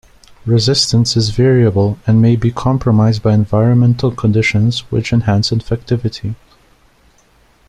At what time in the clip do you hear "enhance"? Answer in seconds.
5.13-5.51